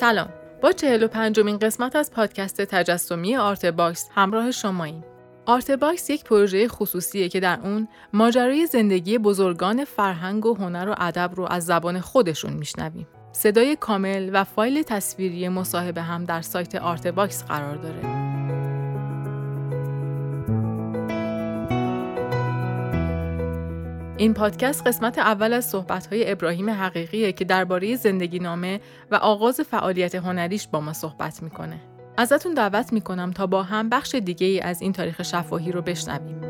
سلام. 0.00 0.28
با 0.62 0.72
45 0.72 1.40
مین 1.40 1.58
قسمت 1.58 1.96
از 1.96 2.10
پادکست 2.10 2.62
تجسمی 2.62 3.36
Artbox 3.36 4.08
همراه 4.14 4.50
شماییم. 4.50 5.04
Artbox 5.46 6.10
یک 6.10 6.24
پروژه 6.24 6.68
خصوصیه 6.68 7.28
که 7.28 7.40
در 7.40 7.58
اون 7.62 7.88
ماجرای 8.12 8.66
زندگی 8.66 9.18
بزرگان 9.18 9.84
فرهنگ 9.84 10.46
و 10.46 10.54
هنر 10.54 10.88
و 10.88 10.94
ادب 10.98 11.30
رو 11.34 11.46
از 11.50 11.66
زبان 11.66 12.00
خودشون 12.00 12.52
میشنویم. 12.52 13.06
صدای 13.32 13.76
کامل 13.76 14.30
و 14.32 14.44
فایل 14.44 14.82
تصویری 14.82 15.48
مصاحبه 15.48 16.02
هم 16.02 16.24
در 16.24 16.42
سایت 16.42 16.74
Artbox 16.74 17.44
قرار 17.44 17.76
داره. 17.76 18.23
این 24.16 24.34
پادکست 24.34 24.86
قسمت 24.86 25.18
اول 25.18 25.52
از 25.52 25.64
صحبت‌های 25.64 26.32
ابراهیم 26.32 26.70
حقیقیه 26.70 27.32
که 27.32 27.44
درباره 27.44 27.96
زندگی 27.96 28.38
نامه 28.38 28.80
و 29.10 29.14
آغاز 29.14 29.60
فعالیت 29.60 30.14
هنریش 30.14 30.68
با 30.68 30.80
ما 30.80 30.92
صحبت 30.92 31.42
می‌کنه. 31.42 31.80
ازتون 32.16 32.54
دعوت 32.54 32.92
می‌کنم 32.92 33.30
تا 33.30 33.46
با 33.46 33.62
هم 33.62 33.88
بخش 33.88 34.14
دیگه 34.14 34.46
ای 34.46 34.60
از 34.60 34.82
این 34.82 34.92
تاریخ 34.92 35.22
شفاهی 35.22 35.72
رو 35.72 35.82
بشنویم. 35.82 36.40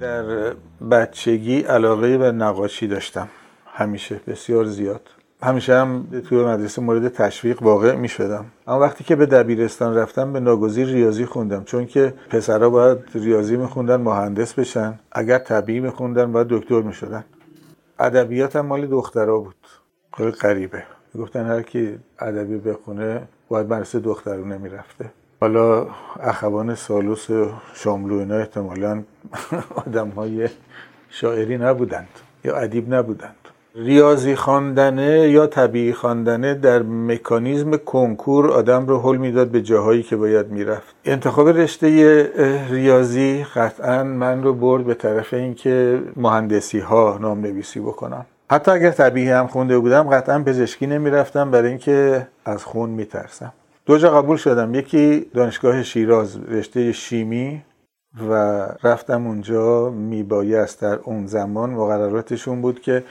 در 0.00 0.54
بچگی 0.90 1.60
علاقه 1.60 2.18
به 2.18 2.32
نقاشی 2.32 2.86
داشتم 2.86 3.28
همیشه 3.66 4.20
بسیار 4.26 4.64
زیاد 4.64 5.08
همیشه 5.46 5.74
هم 5.74 6.06
توی 6.28 6.44
مدرسه 6.44 6.82
مورد 6.82 7.08
تشویق 7.08 7.62
واقع 7.62 7.96
می 7.96 8.08
شدم 8.08 8.44
اما 8.66 8.80
وقتی 8.80 9.04
که 9.04 9.16
به 9.16 9.26
دبیرستان 9.26 9.96
رفتم 9.96 10.32
به 10.32 10.40
ناگزیر 10.40 10.88
ریاضی 10.88 11.24
خوندم. 11.24 11.64
چون 11.64 11.86
که 11.86 12.14
پسرها 12.30 12.70
باید 12.70 12.98
ریاضی 13.14 13.56
میخوندن 13.56 13.96
مهندس 13.96 14.54
بشن. 14.54 14.98
اگر 15.12 15.38
طبیعی 15.38 15.80
میخوندن 15.80 16.32
باید 16.32 16.46
دکتر 16.46 16.82
می‌شدن. 16.82 17.24
ادبیات 17.98 18.56
هم 18.56 18.66
مال 18.66 18.86
دخترها 18.86 19.38
بود. 19.38 19.54
خیلی 20.16 20.30
غریبه. 20.30 20.82
گفتن 21.18 21.46
هر 21.46 21.62
کی 21.62 21.98
ادبی 22.18 22.56
بخونه 22.58 23.22
باید 23.48 23.66
مدرسه 23.66 24.00
دخترونه 24.00 24.58
می‌رفته. 24.58 25.04
حالا 25.40 25.86
اخوان 26.20 26.74
سالوس 26.74 27.30
و 27.30 27.50
شاملو 27.74 28.18
اینا 28.18 28.36
احتمالا 28.36 29.02
آدم 29.86 30.08
های 30.08 30.48
شاعری 31.10 31.58
نبودند 31.58 32.08
یا 32.44 32.56
ادیب 32.56 32.94
نبودند. 32.94 33.45
ریاضی 33.78 34.36
خواندنه 34.36 35.28
یا 35.28 35.46
طبیعی 35.46 35.92
خواندنه 35.92 36.54
در 36.54 36.82
مکانیزم 36.82 37.76
کنکور 37.76 38.50
آدم 38.50 38.86
رو 38.86 39.00
حل 39.00 39.16
می‌داد 39.16 39.48
به 39.48 39.62
جاهایی 39.62 40.02
که 40.02 40.16
باید 40.16 40.50
می‌رفت. 40.50 40.94
انتخاب 41.04 41.48
رشته 41.48 41.88
ریاضی 42.70 43.46
قطعا 43.54 44.04
من 44.04 44.42
رو 44.42 44.54
برد 44.54 44.84
به 44.84 44.94
طرف 44.94 45.34
اینکه 45.34 46.02
مهندسی 46.16 46.78
ها 46.78 47.18
نام 47.20 47.40
نویسی 47.40 47.80
بکنم 47.80 48.26
حتی 48.50 48.70
اگر 48.70 48.90
طبیعی 48.90 49.28
هم 49.28 49.46
خونده 49.46 49.78
بودم 49.78 50.02
قطعا 50.02 50.42
پزشکی 50.42 50.86
نمی‌رفتم 50.86 51.50
برای 51.50 51.68
اینکه 51.68 52.26
از 52.44 52.64
خون 52.64 52.90
میترسم. 52.90 53.52
دو 53.86 53.98
جا 53.98 54.10
قبول 54.10 54.36
شدم. 54.36 54.74
یکی 54.74 55.26
دانشگاه 55.34 55.82
شیراز 55.82 56.38
رشته 56.48 56.92
شیمی 56.92 57.62
و 58.30 58.32
رفتم 58.82 59.26
اونجا. 59.26 59.90
میبایست 59.90 60.82
در 60.82 60.98
اون 61.04 61.26
زمان 61.26 61.70
مقرراتشون 61.70 62.62
بود 62.62 62.80
که 62.80 63.02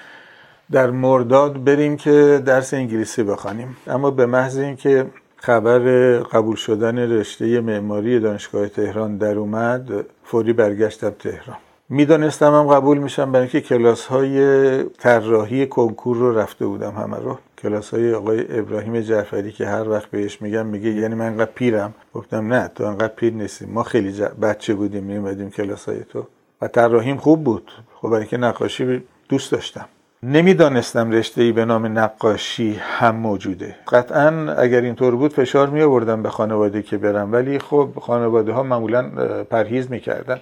در 0.72 0.92
مرداد 0.92 1.64
بریم 1.64 1.98
که 1.98 2.42
درس 2.46 2.74
انگلیسی 2.74 3.24
بخوانیم. 3.24 3.78
اما 3.88 4.12
به 4.12 4.26
محض 4.26 4.58
اینکه 4.58 5.06
خبر 5.38 5.80
قبول 6.20 6.56
شدن 6.56 6.98
رشته 6.98 7.62
معماری 7.62 8.20
دانشگاه 8.20 8.68
تهران 8.68 9.18
در 9.18 9.38
اومد 9.38 10.06
فوری 10.24 10.54
برگشتم 10.54 11.10
تهران. 11.10 11.58
می‌دانستم 11.90 12.54
هم 12.54 12.68
قبول 12.68 12.98
میشم 12.98 13.32
برای 13.32 13.42
اینکه 13.42 13.62
کلاس 13.62 14.06
های 14.06 14.84
طراحی 14.84 15.68
کنکور 15.68 16.18
رو 16.18 16.38
رفته 16.40 16.66
بودم 16.66 16.92
همه 16.92 17.18
رو. 17.18 17.38
کلاس 17.62 17.94
های 17.94 18.14
آقای 18.14 18.60
ابراهیم 18.60 19.00
جعفری 19.00 19.52
که 19.52 19.66
هر 19.66 19.90
وقت 19.90 20.12
بهش 20.12 20.42
میگم 20.42 20.66
میگه 20.66 20.90
یعنی 20.90 21.16
من 21.16 21.26
انقدر 21.26 21.52
پیرم؟ 21.56 21.94
گفتم 22.14 22.54
نه 22.54 22.68
تو 22.68 22.84
انقدر 22.84 23.14
پیر 23.16 23.34
نیستی. 23.34 23.66
ما 23.66 23.84
خیلی 23.84 24.22
بچه 24.42 24.74
بودیم 24.74 25.04
میومدیم 25.04 25.50
کلاس 25.50 25.90
های 25.90 26.04
تو. 26.04 26.28
و 26.62 26.68
طراحیم 26.68 27.18
خوب 27.18 27.44
بود. 27.44 27.72
خب 27.96 28.08
برای 28.08 28.22
اینکه 28.22 28.38
نقاشی 28.38 29.04
دوست 29.30 29.52
داشتم. 29.52 29.86
نمی‌دانستم 30.28 31.12
رشته 31.12 31.42
ای 31.42 31.52
به 31.52 31.66
نام 31.66 32.00
نقاشی 32.00 32.74
هم 32.74 33.16
موجوده. 33.16 33.76
قطعا 33.88 34.54
اگر 34.58 34.82
اینطور 34.82 35.16
بود 35.16 35.34
فشار 35.34 35.70
می 35.70 35.82
آوردم 35.82 36.24
به 36.24 36.30
خانواده 36.30 36.82
که 36.82 36.98
برم 36.98 37.32
ولی 37.32 37.60
خب 37.60 37.90
خانواده 38.02 38.52
ها 38.52 38.64
معمولا 38.64 39.10
پرهیز 39.44 39.92
می‌کردند 39.92 40.42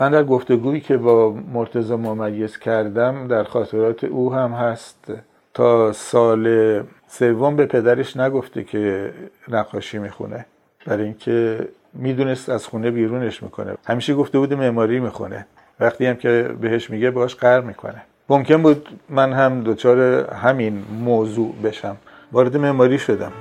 من 0.00 0.10
در 0.10 0.24
گفتگویی 0.24 0.80
که 0.80 0.96
با 0.96 1.34
مرتزا 1.52 1.96
ممیز 1.96 2.58
کردم 2.58 3.26
در 3.26 3.44
خاطرات 3.44 4.04
او 4.04 4.34
هم 4.34 4.52
هست. 4.52 5.12
تا 5.54 5.92
سال 5.92 6.82
سوم 7.08 7.56
به 7.56 7.66
پدرش 7.66 8.16
نگفته 8.16 8.64
که 8.64 9.12
نقاشی 9.48 9.98
می‌خونه. 9.98 10.46
برای 10.86 11.04
اینکه 11.04 11.68
می‌دونست 11.94 12.48
از 12.48 12.66
خونه 12.66 12.90
بیرونش 12.90 13.42
می‌کنه. 13.42 13.74
همیشه 13.86 14.14
گفته 14.14 14.38
بود 14.38 14.54
معماری 14.54 15.00
می‌خونه. 15.00 15.46
وقتی 15.80 16.06
هم 16.06 16.16
که 16.16 16.50
بهش 16.60 16.90
میگه 16.90 17.10
باش 17.10 17.34
قر 17.34 17.60
می‌کنه. 17.60 18.02
ممکن 18.30 18.62
بود 18.62 18.88
من 19.08 19.32
هم 19.32 19.62
دچار 19.64 19.98
همین 20.34 20.84
موضوع 21.04 21.54
بشم. 21.64 21.96
وارد 22.32 22.56
معماری 22.56 22.98
شدم. 22.98 23.32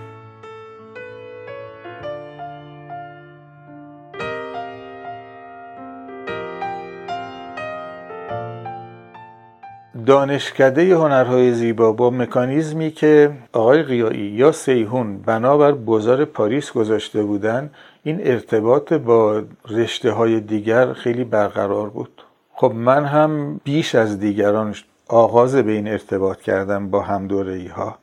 دانشکده 10.06 10.96
هنرهای 10.96 11.52
زیبا 11.54 11.92
با 11.92 12.10
مکانیزمی 12.10 12.92
که 12.92 13.32
آقای 13.54 13.84
قیایی 13.84 14.20
یا 14.20 14.52
سیهون 14.52 15.18
بنابر 15.18 15.72
بزار 15.72 16.26
پاریس 16.26 16.72
گذاشته 16.72 17.24
بودن 17.24 17.70
این 18.04 18.28
ارتباط 18.28 18.94
با 18.94 19.44
رشته 19.70 20.12
های 20.12 20.40
دیگر 20.40 20.94
خیلی 20.94 21.24
برقرار 21.24 21.90
بود. 21.90 22.19
خب 22.62 22.72
من 22.76 23.06
هم 23.06 23.62
بیش 23.64 23.96
از 23.96 24.20
دیگران 24.20 24.76
آغاز 25.08 25.56
به 25.56 25.72
این 25.72 25.88
ارتباط 25.88 26.42
کردم 26.42 26.90
با 26.90 27.02
هم 27.02 27.28
ها 27.68 27.98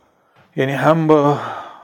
یعنی 0.56 0.72
هم 0.72 1.06
با 1.06 1.38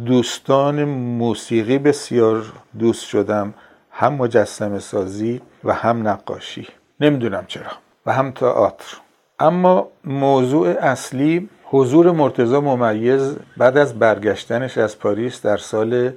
دوستان 0.06 0.84
موسیقی 0.84 1.78
بسیار 1.78 2.52
دوست 2.78 3.06
شدم 3.06 3.54
هم 3.90 4.14
مجسم 4.14 4.78
سازی 4.78 5.40
و 5.64 5.74
هم 5.74 6.08
نقاشی. 6.08 6.68
نمی‌دونم 7.00 7.44
چرا. 7.46 7.70
و 8.06 8.12
هم 8.12 8.30
تئاتر. 8.30 8.96
اما 9.40 9.88
موضوع 10.04 10.68
اصلی 10.68 11.48
حضور 11.64 12.10
مرتزا 12.10 12.60
ممیز 12.60 13.36
بعد 13.56 13.76
از 13.78 13.98
برگشتنش 13.98 14.78
از 14.78 14.98
پاریس 14.98 15.42
در 15.42 15.56
سال 15.56 16.12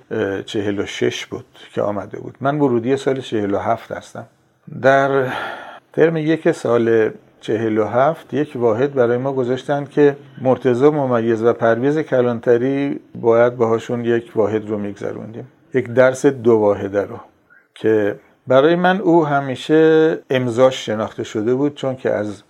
46 0.45 1.25
بود 1.25 1.45
که 1.73 1.81
آمده 1.81 2.19
بود. 2.19 2.35
من 2.41 2.59
ورودی 2.59 2.97
سال 2.97 3.21
47 3.21 3.91
هستم. 3.91 4.25
در 4.81 5.27
ترم 5.95 6.17
یک 6.17 6.51
سال 6.51 7.11
چهل 7.41 7.77
و 7.77 7.85
هفت 7.85 8.33
یک 8.33 8.51
واحد 8.55 8.93
برای 8.93 9.17
ما 9.17 9.33
گذاشتن 9.33 9.85
که 9.85 10.17
مرتزا 10.41 10.91
ممیز 10.91 11.43
و 11.43 11.53
پرویز 11.53 11.99
کلانتری 11.99 12.99
باید 13.15 13.57
باهاشون 13.57 14.05
یک 14.05 14.31
واحد 14.35 14.69
رو 14.69 14.77
میگذروندیم. 14.77 15.47
یک 15.73 15.87
درس 15.87 16.25
دو 16.25 16.53
واحده 16.53 17.01
رو 17.01 17.19
که 17.75 18.15
برای 18.47 18.75
من 18.75 18.99
او 18.99 19.25
همیشه 19.25 20.19
امضاش 20.29 20.85
شناخته 20.85 21.23
شده 21.23 21.55
بود 21.55 21.75
چون 21.75 21.95
که 21.95 22.11
از 22.11 22.43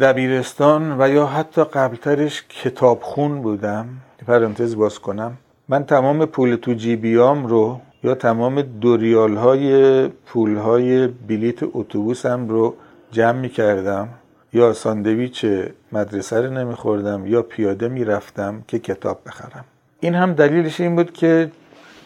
دبیرستان 0.00 1.00
و 1.00 1.08
یا 1.08 1.26
حتی 1.26 1.64
قبلترش 1.64 2.44
کتابخون 2.48 3.42
بودم. 3.42 3.86
پرانتز 4.26 4.76
باز 4.76 4.98
کنم. 4.98 5.32
من 5.68 5.84
تمام 5.84 6.26
پول 6.26 6.56
تو 6.56 6.72
جیبیام 6.74 7.46
رو 7.46 7.80
یا 8.04 8.14
تمام 8.14 8.62
دوریال 8.62 9.36
های 9.36 10.08
پول 10.08 10.56
های 10.56 11.06
بلیت 11.06 11.62
اتوبوسم 11.62 12.48
رو 12.48 12.74
جمع 13.12 13.38
می 13.38 13.48
کردم 13.48 14.08
یا 14.52 14.72
ساندویچ 14.72 15.46
مدرسه 15.92 16.40
رو 16.40 16.50
نمیخوردم 16.50 17.26
یا 17.26 17.42
پیاده 17.42 17.88
می‌رفتم 17.88 18.62
که 18.68 18.78
کتاب 18.78 19.20
بخرم. 19.26 19.64
این 20.00 20.14
هم 20.14 20.32
دلیلش 20.32 20.80
این 20.80 20.96
بود 20.96 21.12
که 21.12 21.50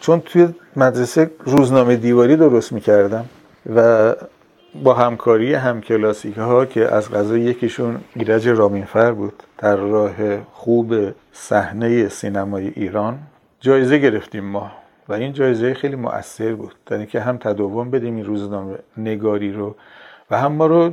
چون 0.01 0.19
توی 0.19 0.47
مدرسه 0.75 1.31
روزنامه 1.45 1.95
دیواری 1.95 2.35
درست 2.35 2.71
می‌کردم 2.71 3.25
و 3.75 4.13
با 4.83 4.93
همکاری 4.93 5.53
همکلاسیک 5.53 6.37
ها 6.37 6.65
که 6.65 6.93
از 6.95 7.11
غذا 7.11 7.37
یکیشون 7.37 7.97
ایرج 8.15 8.47
رامینفر 8.47 9.11
بود 9.11 9.43
در 9.57 9.75
راه 9.75 10.15
خوب 10.53 10.93
صحنه 11.33 12.09
سینمای 12.09 12.67
ایران 12.75 13.19
جایزه 13.59 13.97
گرفتیم 13.97 14.43
ما. 14.43 14.71
و 15.09 15.13
این 15.13 15.33
جایزه 15.33 15.73
خیلی 15.73 15.95
مؤثر 15.95 16.53
بود. 16.53 16.75
در 16.85 16.97
اینکه 16.97 17.19
هم 17.19 17.37
تداوم 17.37 17.91
بدیم 17.91 18.15
این 18.15 18.25
روزنامه 18.25 18.75
نگاری 18.97 19.51
رو 19.51 19.75
و 20.31 20.37
هم 20.37 20.51
ما 20.51 20.65
رو 20.65 20.91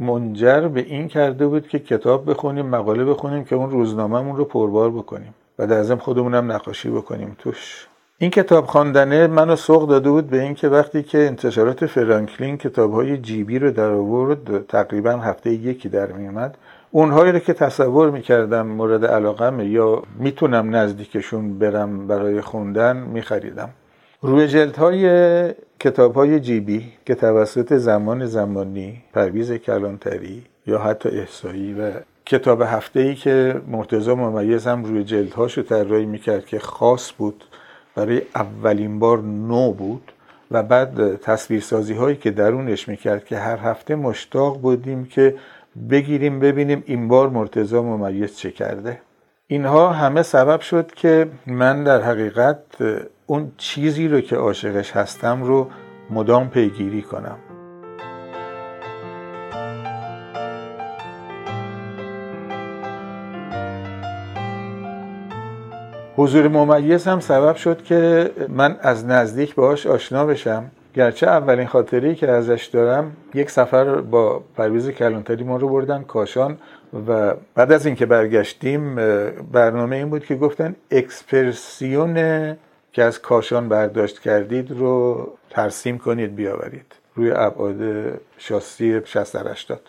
منجر 0.00 0.68
به 0.68 0.80
این 0.80 1.08
کرده 1.08 1.46
بود 1.46 1.68
که 1.68 1.78
کتاب 1.78 2.30
بخونیم 2.30 2.66
مقاله 2.66 3.04
بخونیم 3.04 3.44
که 3.44 3.56
اون 3.56 3.70
روزنامهمون 3.70 4.36
رو 4.36 4.44
پربار 4.44 4.90
بکنیم 4.90 5.34
و 5.58 5.66
در 5.66 5.82
ضمن 5.82 5.98
خودمونم 5.98 6.52
نقاشی 6.52 6.90
بکنیم 6.90 7.36
توش. 7.38 7.86
این 8.18 8.30
کتاب 8.30 8.66
خواندنه 8.66 9.26
منو 9.26 9.56
سوق 9.56 9.88
داده 9.88 10.10
بود 10.10 10.26
به 10.26 10.42
اینکه 10.42 10.68
وقتی 10.68 11.02
که 11.02 11.18
انتشارات 11.18 11.86
فرانکلین 11.86 12.56
کتاب 12.56 12.92
های 12.92 13.18
جیبی 13.18 13.58
رو 13.58 13.70
در 13.70 13.90
آورد 13.90 14.66
تقریبا 14.66 15.10
هفته 15.10 15.50
یکی 15.50 15.88
در 15.88 16.12
میومد 16.12 16.56
اونهایی 16.90 17.32
رو 17.32 17.38
که 17.38 17.52
تصور 17.52 18.10
می‌کردم 18.10 18.66
مورد 18.66 19.04
علاقم 19.04 19.60
یا 19.60 20.02
می‌تونم 20.18 20.76
نزدیکشون 20.76 21.58
برم 21.58 22.06
برای 22.06 22.40
خوندن 22.40 22.96
میخریدم. 22.96 23.70
روی 24.22 24.48
جلد 24.48 24.76
های 24.76 25.54
کتاب 25.80 26.14
های 26.14 26.40
جیبی 26.40 26.92
که 27.06 27.14
توسط 27.14 27.74
زمان 27.74 28.26
زمانی 28.26 29.02
پرویز 29.12 29.52
کلانتری 29.52 30.42
یا 30.66 30.78
حتی 30.78 31.08
احسایی 31.08 31.74
و 31.74 31.92
کتاب 32.26 32.62
هفته 32.62 33.00
ای 33.00 33.14
که 33.14 33.60
مرتضا 33.68 34.14
ممیز 34.14 34.66
هم 34.66 34.84
روی 34.84 35.04
جلدهاشو 35.04 35.62
طراحی 35.62 36.06
می‌کرد 36.06 36.46
که 36.46 36.58
خاص 36.58 37.12
بود 37.18 37.44
برای 37.94 38.22
اولین 38.34 38.98
بار 38.98 39.22
نو 39.22 39.72
بود 39.72 40.12
و 40.50 40.62
بعد 40.62 41.16
تصویرسازی 41.16 41.94
هایی 41.94 42.16
که 42.16 42.30
درونش 42.30 42.88
می‌کرد 42.88 43.24
که 43.24 43.38
هر 43.38 43.56
هفته 43.56 43.94
مشتاق 43.94 44.60
بودیم 44.60 45.04
که 45.04 45.34
بگیریم 45.90 46.40
ببینیم 46.40 46.82
این 46.86 47.08
بار 47.08 47.28
مرتضا 47.28 47.82
ممیز 47.82 48.36
چه 48.36 48.50
کرده. 48.50 49.00
اینها 49.46 49.92
همه 49.92 50.22
سبب 50.22 50.60
شد 50.60 50.90
که 50.94 51.28
من 51.46 51.84
در 51.84 52.02
حقیقت 52.02 52.58
اون 53.30 53.52
چیزی 53.56 54.08
رو 54.08 54.20
که 54.20 54.36
عاشقش 54.36 54.92
هستم 54.92 55.42
رو 55.42 55.68
مدام 56.10 56.48
پیگیری 56.50 57.02
کنم. 57.02 57.36
حضور 66.16 66.48
ممیز 66.48 67.06
هم 67.06 67.20
سبب 67.20 67.56
شد 67.56 67.82
که 67.82 68.30
من 68.48 68.76
از 68.80 69.06
نزدیک 69.06 69.54
باهاش 69.54 69.86
آشنا 69.86 70.26
بشم. 70.26 70.70
گرچه 70.94 71.26
اولین 71.26 71.66
خاطری 71.66 72.14
که 72.14 72.30
ازش 72.30 72.70
دارم 72.72 73.12
یک 73.34 73.50
سفر 73.50 73.84
با 74.00 74.42
پرویز 74.56 74.90
کلانتری 74.90 75.44
ما 75.44 75.56
رو 75.56 75.68
بردن 75.68 76.02
کاشان 76.02 76.58
و 77.08 77.34
بعد 77.54 77.72
از 77.72 77.86
اینکه 77.86 78.06
برگشتیم 78.06 78.94
برنامه 79.52 79.96
این 79.96 80.10
بود 80.10 80.24
که 80.24 80.34
گفتن 80.34 80.76
expression 80.90 82.16
که 82.92 83.02
از 83.02 83.20
کاشان 83.20 83.68
برداشت 83.68 84.18
کردید 84.18 84.70
رو 84.70 85.28
ترسیم 85.50 85.98
کنید 85.98 86.34
بیاورید. 86.34 86.94
روی 87.14 87.30
ابعاد 87.30 87.80
شاسی 88.38 89.00
60 89.04 89.36
80 89.36 89.80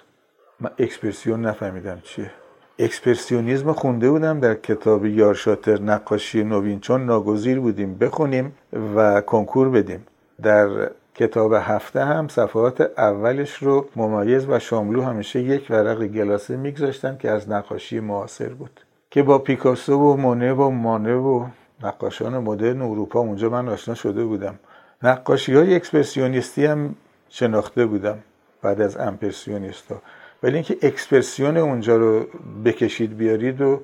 من 0.60 0.72
expression 0.80 1.46
نفهمیدم 1.46 2.02
چیه. 2.04 2.32
اکسپرسیونیزم 2.80 3.74
خونده 3.74 4.10
بودم 4.10 4.40
در 4.40 4.56
کتاب 4.56 5.06
یارشاتر 5.06 5.82
نقاشی 5.82 6.44
نوین 6.44 6.80
چون 6.80 7.06
ناگزیر 7.06 7.60
بودیم 7.60 7.98
بخونیم 7.98 8.56
و 8.96 9.22
کنکور 9.22 9.70
بدیم. 9.70 10.08
در 10.42 10.90
کتاب 11.16 11.54
هفته 11.54 12.06
هم 12.06 12.28
صفحات 12.28 12.82
اولش 12.98 13.54
رو 13.54 13.86
ممیز 13.96 14.50
و 14.50 14.60
شاملو 14.60 15.02
همیشه 15.02 15.40
یک 15.40 15.68
ورق 15.70 16.04
گلاسه 16.04 16.58
میگذاشتن 16.58 17.18
که 17.18 17.30
از 17.32 17.50
نقاشی 17.50 18.00
معاصر 18.00 18.50
بود. 18.50 18.80
که 19.12 19.24
با 19.24 19.40
پیکاسو 19.40 20.00
و 20.00 20.18
مونه 20.18 20.54
و 20.54 20.70
مانه 20.70 21.16
و 21.16 21.46
نقاشان 21.84 22.38
مدرن 22.38 22.82
اروپا 22.82 23.20
اونجا 23.20 23.50
من 23.50 23.70
آشنا 23.70 23.96
شده 23.96 24.24
بودم. 24.24 24.60
نقاشی 25.04 25.54
های 25.54 25.76
اکسپرسیونیستی 25.76 26.66
هم 26.66 26.96
شناخته 27.30 27.86
بودم 27.86 28.18
بعد 28.62 28.82
از 28.82 28.98
امپرسیونیست 28.98 29.92
ها 29.92 30.02
ولی 30.44 30.54
اینکه 30.54 30.78
expression 30.82 31.58
اونجا 31.58 31.98
رو 31.98 32.26
بکشید 32.66 33.18
بیارید 33.18 33.62
و 33.62 33.82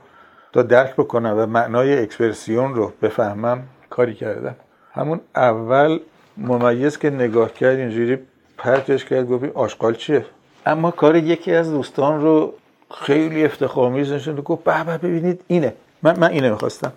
تا 0.53 0.61
درک 0.61 0.93
بکنم 0.93 1.35
و 1.37 1.45
معنای 1.45 1.99
expression 1.99 2.75
رو 2.75 2.93
بفهمم 3.01 3.63
کاری 3.89 4.13
کردم. 4.13 4.55
همون 4.93 5.21
اول 5.35 5.99
ممیز 6.37 6.97
که 6.97 7.09
نگاه 7.09 7.53
کرد 7.53 7.77
اینجوری 7.77 8.17
پرتش 8.57 9.05
کرد 9.05 9.27
گفت 9.27 9.55
آشغال 9.55 9.95
چیه؟ 9.95 10.25
اما 10.65 10.91
کار 10.91 11.15
یکی 11.15 11.53
از 11.53 11.71
دوستان 11.71 12.21
رو 12.21 12.53
خیلی 12.91 13.45
افتخارآمیز 13.45 14.11
نشون 14.11 14.35
گفت 14.35 14.63
به 14.63 14.97
ببینید 14.97 15.41
اینه. 15.47 15.73
من 16.03 16.19
من 16.19 16.29
اینه 16.29 16.49
می‌خواستم. 16.49 16.93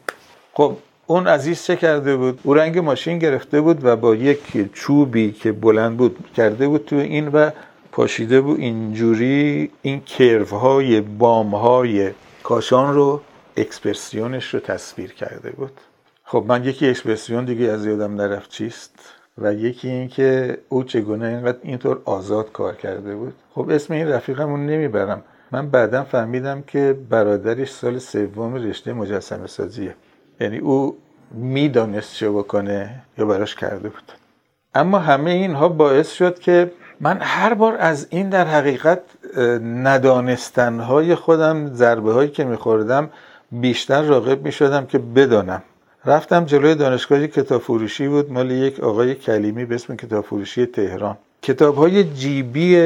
خب 0.55 0.77
اون 1.10 1.26
عزیز 1.26 1.62
چه 1.62 1.76
کرده 1.76 2.16
بود؟ 2.16 2.40
او 2.43 2.55
رنگ 2.55 2.78
ماشین 2.78 3.19
گرفته 3.19 3.60
بود 3.60 3.84
و 3.84 3.96
با 3.96 4.14
یک 4.14 4.72
چوبی 4.72 5.32
که 5.32 5.52
بلند 5.52 5.96
بود 5.96 6.16
کرده 6.37 6.69
بود 6.69 6.84
تو 6.84 6.96
این 6.96 7.28
و 7.28 7.50
پاشیده 7.93 8.40
بود. 8.40 8.60
اینجوری 8.60 9.70
این 9.82 10.00
کرو 10.00 10.56
های 10.56 11.00
بام 11.00 11.55
های 11.55 12.10
کاشان 12.43 12.94
رو 12.94 13.20
اکسپرسیونش 13.56 14.55
رو 14.55 14.60
تصویر 14.60 15.12
کرده 15.12 15.50
بود. 15.50 15.81
خب 16.25 16.44
من 16.49 16.64
یکی 16.64 16.88
اکسپرسیون 16.88 17.44
دیگه 17.44 17.64
از 17.66 17.87
یادم 17.87 18.14
نرفت 18.14 18.50
چیست؟ 18.50 18.99
و 19.38 19.55
یکی 19.55 19.88
این 19.88 20.08
که 20.08 20.58
او 20.69 20.84
چگونه 20.84 21.26
اینقدر 21.26 21.58
اینطور 21.62 22.00
آزاد 22.05 22.52
کار 22.52 22.75
کرده 22.75 23.16
بود. 23.16 23.34
خب 23.55 23.70
اسم 23.70 23.94
این 23.94 24.08
رفیقمون 24.08 24.66
نمی‌برم. 24.66 25.22
من 25.52 25.69
بعدا 25.69 26.05
فهمیدم 26.05 26.62
که 26.66 26.96
برادرش 27.10 27.70
سال 27.70 27.99
سوم 27.99 28.55
رشته 28.55 28.93
مجسمه 28.93 29.46
سازیه 29.46 29.94
یعنی 30.40 30.58
او 30.58 30.96
می‌دانست 31.31 32.14
چه 32.14 32.31
بکنه 32.31 32.90
یا 33.19 33.25
براش 33.25 33.55
کرده 33.55 33.88
بود. 33.88 34.12
اما 34.75 34.99
همه 34.99 35.31
اینها 35.31 35.69
باعث 35.69 36.12
شد 36.12 36.38
که 36.38 36.73
من 37.00 37.19
هر 37.20 37.55
بار 37.55 37.76
از 37.79 38.06
این 38.11 38.29
در 38.29 38.44
حقیقت 38.44 39.00
ندانستنهای 39.62 41.14
خودم 41.14 41.75
ضربه 41.75 42.12
هایی 42.12 42.31
که 42.31 42.44
میخوردم 42.44 43.11
بیشتر 43.52 44.02
راغب 44.02 44.44
می‌شدم 44.44 44.87
که 44.87 44.99
بدانم. 44.99 45.62
رفتم 46.05 46.44
جلوی 46.44 46.75
دانشگاه 46.75 47.26
کتاب 47.26 47.61
فروشی 47.62 48.08
بود 48.08 48.32
مال 48.32 48.50
یک 48.50 48.81
آقای 48.81 49.14
کلیمی 49.14 49.64
به 49.64 49.75
اسم 49.75 49.96
کتاب 49.96 50.25
فروشی 50.25 50.67
تهران. 50.67 51.17
کتاب 51.43 51.76
های 51.76 52.05
جیبی 52.05 52.76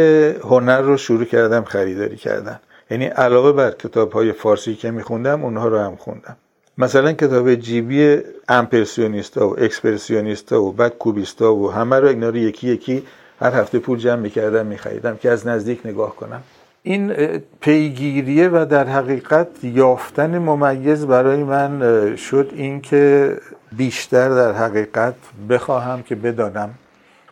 هنر 0.45 0.81
رو 0.81 0.97
شروع 0.97 1.25
کردم 1.25 1.65
خریداری 1.65 2.17
کردن. 2.17 2.61
یعنی 2.91 3.05
علاوه 3.05 3.53
بر 3.53 3.71
کتاب 3.71 4.13
های 4.13 4.33
فارسی 4.33 4.75
که 4.75 4.91
میخوندم 4.91 5.45
اونها 5.45 5.69
رو 5.69 5.79
هم 5.79 5.97
خوندم. 5.97 6.37
مثلا 6.83 7.13
کتاب 7.13 7.55
جیبی 7.55 8.19
امپرسیونیستا 8.49 9.49
و 9.49 9.61
اکسپرسیونیستا 9.61 10.63
و 10.63 10.73
بعد 10.73 10.99
کوبیستا 10.99 11.55
و 11.55 11.73
همه 11.73 11.97
رو 12.01 12.09
اینا 12.09 12.29
رو 12.29 12.37
یکی 12.37 12.69
یکی 12.69 13.03
هر 13.41 13.51
هفته 13.51 13.79
پول 13.79 13.99
جمع 13.99 14.21
می‌کردم 14.21 14.67
میخریدم 14.67 15.17
که 15.17 15.31
از 15.31 15.47
نزدیک 15.47 15.81
نگاه 15.85 16.17
کنم. 16.17 16.43
این 16.83 17.13
پیگیریه 17.61 18.49
و 18.49 18.67
در 18.71 18.87
حقیقت 18.89 19.49
یافتن 19.63 20.39
ممیز 20.39 21.07
برای 21.07 21.45
من 21.45 22.17
شد 22.17 22.51
اینکه 22.55 23.37
بیشتر 23.77 24.29
در 24.29 24.53
حقیقت 24.53 25.15
بخواهم 25.49 26.03
که 26.03 26.15
بدانم 26.15 26.75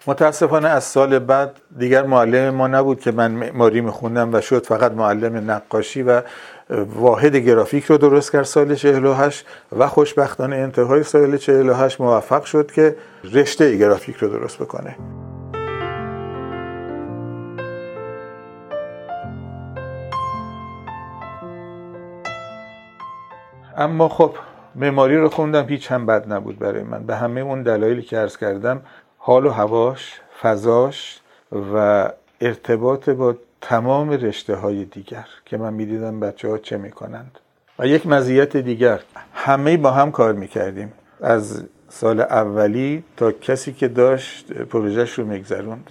متاسفانه 0.07 0.69
از 0.69 0.85
سال 0.85 1.19
بعد 1.19 1.61
دیگر 1.79 2.03
معلم 2.03 2.55
ما 2.55 2.67
نبود 2.67 3.01
که 3.01 3.13
من 3.13 3.31
معماری 3.31 3.81
میخوندم 3.81 4.35
و 4.35 4.41
شد 4.41 4.67
فقط 4.67 4.93
معلم 4.93 5.51
نقاشی 5.51 6.03
و 6.03 6.23
واحد 6.71 7.37
گرافیک 7.37 7.85
رو 7.85 7.99
درست 7.99 8.33
کرد 8.33 8.43
سال 8.43 8.75
48 8.75 9.47
و 9.79 9.89
خوشبختانه 9.89 10.57
انتهای 10.57 11.03
سال 11.03 11.37
48 11.37 12.01
موفق 12.01 12.45
شد 12.45 12.73
که 12.73 12.97
رشته 13.33 13.77
گرافیک 13.77 14.17
رو 14.17 14.29
درست 14.29 14.59
بکنه. 14.59 14.97
اما 23.77 24.09
خب 24.09 24.35
معماری 24.75 25.17
رو 25.17 25.29
خوندم 25.29 25.69
هیچ 25.69 25.93
هم 25.93 26.07
بد 26.07 26.33
نبود 26.33 26.59
برای 26.59 26.83
من. 26.83 27.07
به 27.07 27.17
همه 27.17 27.41
اون 27.41 27.63
دلایلی 27.63 28.03
که 28.03 28.19
عرض 28.19 28.37
کردم 28.37 28.81
حال 29.23 29.47
و 29.47 29.51
هواش 29.51 30.21
فضاش 30.43 31.21
و 31.75 32.09
ارتباط 32.41 33.09
با 33.09 33.35
تمام 33.61 34.11
رشته 34.11 34.55
های 34.55 34.85
دیگر 34.85 35.27
که 35.45 35.57
من 35.57 35.75
می‌دیدم 35.75 36.21
بچه 36.21 36.49
ها 36.49 36.59
چه 36.59 36.77
می‌کنند. 36.77 37.39
و 37.79 37.87
یک 37.87 38.07
مزیت 38.07 38.57
دیگر. 38.57 39.01
همه 39.35 39.77
با 39.77 39.91
هم 39.91 40.11
کار 40.11 40.33
می‌کردیم. 40.33 40.93
از 41.21 41.63
سال 41.89 42.21
اولی 42.21 43.05
تا 43.17 43.33
کسی 43.33 43.73
که 43.73 43.89
داشت 43.89 44.53
پروژهش 44.53 45.13
رو 45.13 45.25
میگذروند. 45.27 45.91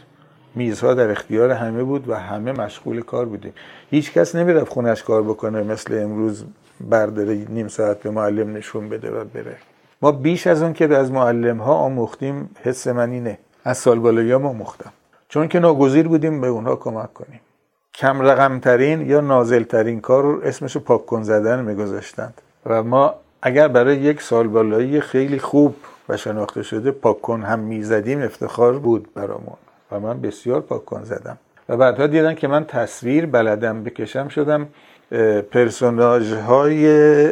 میزها 0.56 0.94
در 0.94 1.12
اختیار 1.12 1.52
همه 1.52 1.84
بود 1.84 2.10
و 2.10 2.16
همه 2.16 2.52
مشغول 2.52 3.02
کار 3.02 3.26
بودیم. 3.26 3.54
هیچ 3.92 4.14
کس 4.14 4.36
نمی‌رفت 4.36 4.72
خونش 4.74 5.04
کار 5.04 5.24
بکنه 5.24 5.64
مثل 5.64 6.04
امروز 6.04 6.46
برداره 6.90 7.46
نیم 7.50 7.68
ساعت 7.68 8.00
به 8.00 8.12
معلم 8.12 8.58
نشون 8.58 8.90
بده 8.90 9.12
و 9.12 9.24
بره. 9.24 9.58
ما 10.01 10.12
بیش 10.12 10.48
از 10.48 10.62
اون 10.62 10.74
که 10.74 10.96
از 10.96 11.12
معلم 11.12 11.58
ها 11.58 11.74
آموختیم 11.74 12.50
حس 12.63 12.88
من 12.88 13.12
اینه. 13.12 13.38
از 13.63 13.77
سال 13.77 14.00
بالایی 14.00 14.36
ما 14.36 14.50
آموختم 14.50 14.91
چون 15.29 15.48
که 15.48 15.60
ناگزیر 15.60 16.08
بودیم 16.08 16.41
به 16.41 16.48
اونها 16.48 16.75
کمک 16.75 17.13
کنیم. 17.13 17.39
کم 17.94 18.22
رقم 18.22 18.60
ترین 18.60 19.10
یا 19.10 19.22
نازل 19.22 19.63
ترین 19.63 20.01
کار 20.01 20.24
رو 20.24 20.41
اسمش 20.44 20.75
رو 20.75 20.82
پاک 20.82 21.06
کن 21.06 21.24
زدن 21.24 21.65
میگذاشتند. 21.65 22.41
و 22.65 22.84
ما 22.84 23.13
اگر 23.41 23.68
برای 23.68 23.98
یک 23.98 24.22
سال 24.22 24.48
بالایی 24.48 25.01
خیلی 25.01 25.39
خوب 25.39 25.75
و 26.10 26.18
شناخته 26.18 26.63
شده 26.63 26.91
پاک 26.91 27.22
کن 27.22 27.41
هم 27.44 27.60
می‌زدیم 27.60 28.22
افتخار 28.22 28.79
بود 28.79 29.13
برامون. 29.13 29.58
و 29.91 30.00
من 30.00 30.22
بسیار 30.22 30.62
پاک 30.62 30.86
کن 30.86 31.03
زدم. 31.03 31.38
و 31.70 31.77
بعدها 31.77 32.08
دیدن 32.08 32.36
که 32.36 32.48
من 32.48 32.65
تصویر 32.65 33.25
بلدم 33.25 33.84
بکشم 33.84 34.27
شدم 34.27 34.68
پرسوناج 35.51 36.34
های 36.34 37.32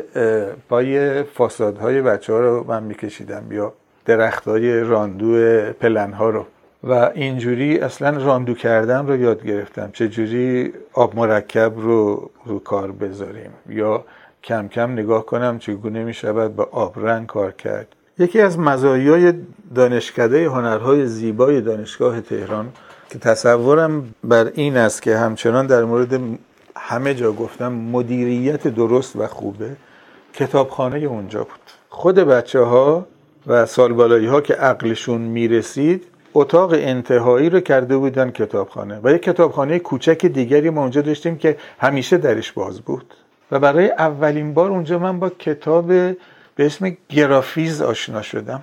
پای 0.70 1.24
فاساد 1.24 1.78
های 1.78 2.02
بچه 2.02 2.34
ها 2.34 2.40
رو 2.40 2.66
من 2.68 2.84
میکشیدم 2.84 3.44
یا 3.52 3.74
درخت 4.06 4.48
های 4.48 4.80
راندو 4.80 5.62
پلن 5.72 6.14
ها 6.14 6.30
رو. 6.30 6.46
و 6.84 7.12
اینجوری 7.14 7.80
اصلا 7.80 8.10
راندو 8.26 8.54
کردن 8.54 9.08
رو 9.08 9.16
یاد 9.16 9.44
گرفتم. 9.44 9.90
چجوری 9.94 10.74
آب 10.94 11.16
مرکب 11.16 11.74
رو 11.78 12.30
رو 12.46 12.60
کار 12.60 12.92
بذاریم. 12.92 13.52
یا 13.70 14.04
کم 14.44 14.68
کم 14.68 14.92
نگاه 14.92 15.26
کنم 15.26 15.60
چگونه 15.60 16.04
می 16.04 16.14
شود 16.14 16.56
با 16.56 16.70
آبرنگ 16.72 17.28
کار 17.28 17.52
کرد. 17.52 17.88
یکی 18.20 18.42
از 18.42 18.60
مزایای 18.60 19.34
دانشکده 19.76 20.46
هنرهای 20.50 21.08
زیبای 21.08 21.62
دانشگاه 21.62 22.22
تهران 22.22 22.70
که 23.10 23.20
تصورم 23.20 24.14
بر 24.24 24.52
این 24.54 24.78
است 24.78 25.02
که 25.02 25.18
همچنان 25.18 25.68
در 25.68 25.84
مورد 25.84 26.20
همه 26.80 27.14
جا 27.14 27.32
گفتم 27.32 27.74
مدیریت 27.74 28.68
درست 28.68 29.16
و 29.16 29.28
خوبه. 29.28 29.76
کتابخانه 30.34 30.98
اونجا 30.98 31.44
بود. 31.44 31.60
خود 31.90 32.16
بچه 32.16 32.60
ها 32.60 33.08
و 33.48 33.66
سالبالایی 33.66 34.28
ها 34.28 34.42
که 34.42 34.54
عقلشون 34.54 35.22
می‌رسید 35.22 36.04
اتاق 36.34 36.72
انتهایی 36.74 37.50
رو 37.50 37.60
کرده 37.60 37.98
بودن 37.98 38.32
کتابخانه 38.32 39.00
و 39.04 39.14
یک 39.14 39.22
کتابخانه 39.22 39.80
کوچک 39.80 40.26
دیگری 40.26 40.70
ما 40.70 40.82
اونجا 40.82 41.02
داشتیم 41.02 41.38
که 41.38 41.58
همیشه 41.80 42.18
درش 42.18 42.52
باز 42.52 42.82
بود. 42.82 43.14
و 43.52 43.60
برای 43.60 43.90
اولین 43.92 44.54
بار 44.54 44.72
اونجا 44.72 45.00
من 45.00 45.20
با 45.20 45.30
کتاب 45.30 45.88
به 45.88 46.66
اسم 46.66 46.98
Graphis 47.10 47.82
آشنا 47.82 48.22
شدم. 48.22 48.62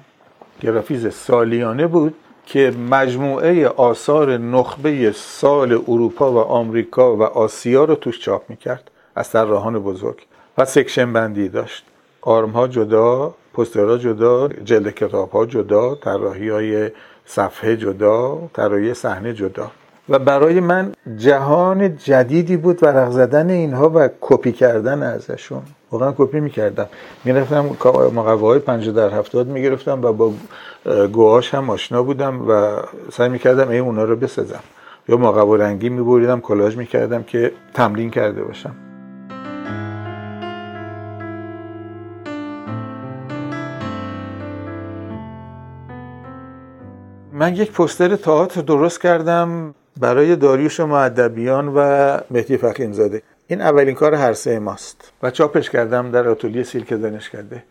Graphis 0.60 1.14
سالیانه 1.14 1.86
بود. 1.86 2.14
که 2.46 2.72
مجموعه 2.90 3.68
آثار 3.68 4.36
نخبه 4.36 5.12
سال 5.12 5.72
اروپا 5.72 6.32
و 6.32 6.38
آمریکا 6.38 7.16
و 7.16 7.22
آسیا 7.22 7.84
رو 7.84 7.94
توش 7.94 8.20
چاپ 8.20 8.42
می‌کرد. 8.48 8.90
از 9.16 9.30
طراحان 9.30 9.78
بزرگ. 9.78 10.26
و 10.58 10.64
section 10.64 11.12
بندی 11.12 11.48
داشت. 11.48 11.84
آرم 12.22 12.50
ها 12.50 12.68
جدا 12.68 13.34
پوسترها 13.54 13.98
جدا 13.98 14.48
جلد 14.48 14.94
کتاب 14.94 15.30
ها 15.30 15.46
جدا 15.46 15.94
طراحی 15.94 16.48
های 16.48 16.90
صفحه 17.26 17.76
جدا 17.76 18.38
طراحی 18.52 18.94
صحنه 18.94 19.34
جدا. 19.34 19.70
و 20.08 20.18
برای 20.18 20.60
من 20.60 20.92
جهان 21.16 21.96
جدیدی 21.96 22.56
بود 22.56 22.82
ورق 22.82 23.10
زدن 23.10 23.50
اینها 23.50 23.92
و 23.94 24.08
کپی 24.20 24.52
کردن 24.52 25.02
ازشون. 25.02 25.62
واقعا 25.94 26.14
کپی 26.18 26.40
می‌کردم. 26.40 26.86
می‌رفتم 27.24 27.60
مقوه 28.14 28.48
های 28.48 28.58
پنجه 28.58 28.92
در 28.92 29.10
هفتاد 29.10 29.46
می‌گرفتم 29.46 30.04
و 30.04 30.12
با 30.12 30.32
گوهاش 31.12 31.54
هم 31.54 31.70
آشنا 31.70 32.02
بودم 32.02 32.48
و 32.48 32.76
سعی 33.12 33.28
می‌کردم 33.28 33.68
این 33.68 33.80
اونا 33.80 34.04
رو 34.04 34.16
بسازم. 34.16 34.60
یا 35.08 35.16
مقوه 35.16 35.58
رنگی 35.58 35.88
میبریدم 35.88 36.40
کلاژ 36.40 36.76
می‌کردم 36.76 37.22
که 37.22 37.52
تمرین 37.74 38.10
کرده 38.10 38.44
باشم. 38.44 38.74
من 47.32 47.56
یک 47.56 47.72
پستر 47.72 48.16
تئاتر 48.16 48.60
درست 48.60 49.00
کردم 49.00 49.74
برای 50.00 50.36
داریوش 50.36 50.80
معدبیان 50.80 51.72
و 51.76 51.78
مهدی 52.30 52.56
فخیمزاده 52.56 53.22
این 53.46 53.60
اولین 53.60 53.94
کار 53.94 54.14
هر 54.14 54.32
سه 54.32 54.58
ماست. 54.58 55.12
و 55.22 55.30
چاپش 55.30 55.70
کردم 55.70 56.10
در 56.10 56.28
آتولیه 56.28 56.62
سیلک 56.62 56.86
کرده. 57.32 57.64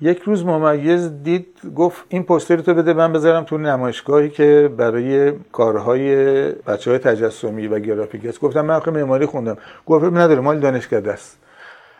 یک 0.00 0.18
روز 0.18 0.44
ممیز 0.44 1.22
دید 1.22 1.46
گفت 1.76 2.04
این 2.08 2.22
پوستر 2.22 2.56
تو 2.56 2.74
بده 2.74 2.92
من 2.92 3.12
بذارم 3.12 3.44
تو 3.44 3.58
نمایشگاهی 3.58 4.30
که 4.30 4.70
برای 4.76 5.32
کارهای 5.52 6.14
بچه 6.52 6.90
های 6.90 6.98
تجسمی 6.98 7.66
و 7.66 7.78
گرافیک 7.78 8.26
است. 8.26 8.40
گفتم 8.40 8.60
من 8.60 8.80
معماری 8.86 9.26
خوندم. 9.26 9.56
گفت 9.86 10.04
نداره 10.04 10.40
مال 10.40 10.60
دانشکده 10.60 11.12
است. 11.12 11.38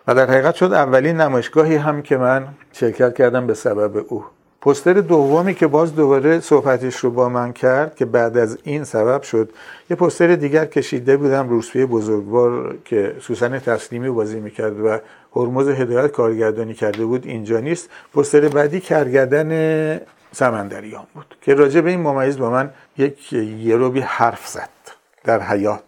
و 0.06 0.14
در 0.14 0.30
حقیقت 0.30 0.54
شد 0.54 0.72
اولین 0.72 1.20
نمایشگاهی 1.20 1.76
هم 1.76 2.02
که 2.02 2.16
من 2.16 2.48
شرکت 2.72 3.14
کردم 3.14 3.46
به 3.46 3.54
سبب 3.54 4.04
او. 4.08 4.24
پستر 4.60 4.92
دومی 4.92 5.54
که 5.54 5.66
باز 5.66 5.94
دوباره 5.94 6.40
صحبتش 6.40 6.96
رو 6.96 7.10
با 7.10 7.28
من 7.28 7.52
کرد 7.52 7.96
که 7.96 8.04
بعد 8.04 8.36
از 8.36 8.58
این 8.62 8.84
سبب 8.84 9.22
شد 9.22 9.50
یه 9.90 9.96
پستر 9.96 10.34
دیگر 10.34 10.64
کشیده 10.64 11.16
بودم 11.16 11.48
روسپی 11.48 11.84
بزرگوار 11.84 12.76
که 12.84 13.16
سوسن 13.20 13.58
تسلیمی 13.58 14.10
بازی 14.10 14.40
می‌کرد 14.40 14.80
و 14.80 14.98
هرمز 15.36 15.68
هدایت 15.68 16.12
کارگردانی 16.12 16.74
کرده 16.74 17.04
بود 17.04 17.26
اینجا 17.26 17.60
نیست. 17.60 17.90
پستر 18.14 18.48
بعدی 18.48 18.80
کرگردن 18.80 20.00
سمندریان 20.32 21.06
بود 21.14 21.36
که 21.42 21.54
راجع 21.54 21.80
به 21.80 21.90
این 21.90 22.00
ممیز 22.00 22.38
با 22.38 22.50
من 22.50 22.70
یک 22.98 23.32
یروبی 23.32 24.00
حرف 24.00 24.48
زد 24.48 24.68
در 25.24 25.42
حیات. 25.42 25.82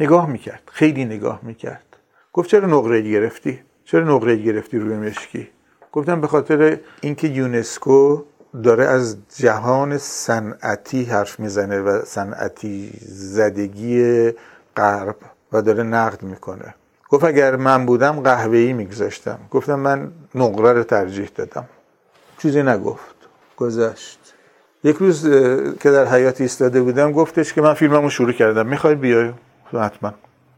نگاه 0.00 0.30
می‌کرد 0.30 0.62
خیلی 0.72 1.04
نگاه 1.04 1.40
می‌کرد. 1.42 1.96
گفت 2.32 2.50
چرا 2.50 2.66
نقره 2.66 3.00
گرفتی؟ 3.00 3.60
چرا 3.84 4.16
نقره 4.16 4.36
گرفتی 4.36 4.78
روی 4.78 4.96
مشکی؟ 4.96 5.48
گفتم 5.92 6.20
به 6.20 6.26
خاطر 6.26 6.78
اینکه 7.00 7.28
یونسکو 7.28 8.22
داره 8.62 8.84
از 8.84 9.16
جهان 9.36 9.98
صنعتی 9.98 11.04
حرف 11.04 11.40
می‌زنه 11.40 11.80
و 11.80 12.02
صنعتی 12.04 12.90
زدگی 13.08 14.30
غرب 14.76 15.16
و 15.52 15.62
داره 15.62 15.82
نقد 15.82 16.22
می‌کنه. 16.22 16.74
گفت 17.08 17.24
اگر 17.24 17.56
من 17.56 17.86
بودم 17.86 18.20
قهوه‌ای 18.20 18.72
میگذاشتم. 18.72 19.38
گفتم 19.50 19.74
من 19.74 20.12
نقره 20.34 20.72
رو 20.72 20.84
ترجیح 20.84 21.30
دادم. 21.34 21.64
چیزی 22.38 22.62
نگفت. 22.62 23.14
گذشت. 23.56 24.34
یک 24.84 24.96
روز 24.96 25.22
که 25.80 25.90
در 25.90 26.06
حیات 26.06 26.40
ایستاده 26.40 26.82
بودم 26.82 27.12
گفتش 27.12 27.52
که 27.52 27.62
من 27.62 27.74
فیلممو 27.74 28.10
شروع 28.10 28.32
کردم. 28.32 28.66
می‌خوای 28.66 28.94
بیای؟ 28.94 29.32
حتما. 29.72 30.14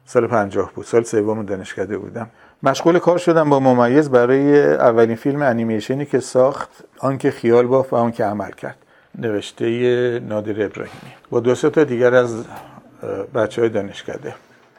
سال 0.06 0.26
پنجاه 0.26 0.72
بود. 0.74 0.84
سال 0.84 1.02
سوم 1.02 1.42
دانشکده 1.42 1.98
بودم. 1.98 2.30
مشغول 2.64 2.99
کار 2.99 3.19
شدم 3.19 3.50
با 3.50 3.61
ممیز 3.61 4.11
برای 4.11 4.73
اولین 4.75 5.16
فیلم 5.16 5.42
انیمیشنی 5.42 6.07
که 6.07 6.21
ساخت 6.21 6.69
آنکه 6.99 7.31
خیال 7.31 7.66
بافت 7.66 7.92
و 7.92 7.97
آنکه 7.97 8.25
عمل 8.25 8.50
کرد. 8.50 8.76
نوشته 9.19 10.21
نادر 10.21 10.64
ابراهیمی. 10.64 11.12
با 11.31 11.40
دو 11.40 11.54
تا 11.54 11.85
دیگر 11.85 12.14
از 12.14 12.45
بچه 13.35 13.61
های 13.61 13.71
دانشکده. 13.71 14.35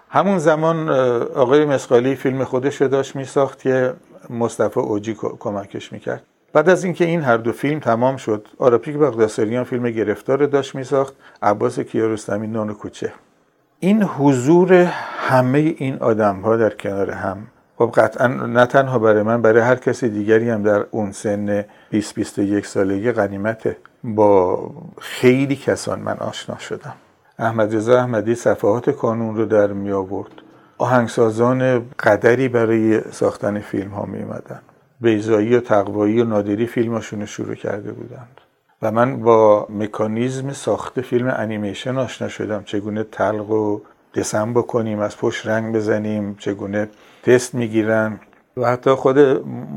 همون 0.10 0.38
زمان 0.38 0.90
آقای 1.36 1.66
مسقالی 1.66 2.16
فیلم 2.16 2.44
خودش 2.44 2.82
رو 2.82 2.88
داشت 2.88 3.16
می 3.16 3.25
ساخت 3.25 3.60
که 3.60 3.94
مصطفی 4.30 4.80
اوجی 4.80 5.18
کمکش 5.40 5.92
می‌کرد. 5.92 6.24
بعد 6.54 6.70
از 6.70 6.84
اینکه 6.84 7.06
این 7.06 7.22
هر 7.22 7.38
دو 7.38 7.52
فیلم 7.52 7.80
تمام 7.80 8.18
شد 8.18 8.48
آراپیک 8.60 8.98
بغداسریان 8.98 9.63
فیلم 9.63 9.90
گرفتار 9.90 10.46
داشت 10.46 10.75
می 10.75 10.84
ساخت 10.84 11.13
عباس 11.42 11.80
کیارستمی 11.80 12.48
نان 12.48 12.74
کوچه. 12.74 13.13
این 13.80 14.04
حضور 14.04 14.74
همه 15.18 15.60
این 15.60 15.98
آدم 15.98 16.42
ها 16.42 16.58
در 16.58 16.70
کنار 16.70 17.12
هم 17.12 17.38
خب 17.77 17.92
قطعا 17.96 18.27
نه 18.27 18.65
تنها 18.65 19.00
برای 19.00 19.24
من 19.24 19.42
برای 19.42 19.62
هر 19.62 19.75
کسی 19.75 20.10
دیگری 20.10 20.50
هم 20.50 20.63
در 20.63 20.86
اون 20.92 21.12
سن 21.12 21.65
20 21.89 22.15
21 22.15 22.65
سالگی 22.65 23.12
غنیمته. 23.12 23.77
با 24.03 24.70
خیلی 25.00 25.56
کسان 25.56 26.00
من 26.00 26.18
آشنا 26.18 26.58
شدم. 26.58 26.94
احمد 27.39 27.75
رضا 27.75 28.00
احمدی 28.00 28.36
صفحات 28.36 28.89
کانون 28.89 29.36
رو 29.36 29.46
در 29.46 29.68
می 29.68 29.92
آورد. 29.92 30.32
آهنگسازان 30.77 31.89
قدری 32.00 32.48
برای 32.48 33.01
ساختن 33.12 33.60
فیلم 33.60 33.92
ها 33.92 34.06
می 34.06 34.24
اومدن. 34.24 34.60
بیزایی 35.01 35.56
و 35.56 35.60
تقوایی 35.60 36.22
و 36.22 36.25
نادری 36.25 36.68
فیلماشون 36.68 37.20
رو 37.20 37.25
شروع 37.25 37.56
کرده 37.56 37.92
بودند. 37.92 38.42
و 38.82 38.92
من 38.92 39.22
با 39.22 39.68
مکانیزم 39.70 40.51
ساخت 40.51 41.01
فیلم 41.01 41.34
انیمیشن 41.38 41.98
آشنا 41.98 42.27
شدم. 42.27 42.63
چگونه 42.63 43.03
تلق 43.03 43.50
و 43.50 43.80
دسم 44.15 44.53
بکنیم 44.53 45.00
از 45.00 45.18
پشت 45.18 45.48
رنگ 45.48 45.75
بزنیم 45.75 46.36
چگونه 46.39 46.89
تست 47.24 47.56
می‌گیرن. 47.56 48.20
و 48.58 48.65
حتی 48.65 48.92
خود 48.92 49.20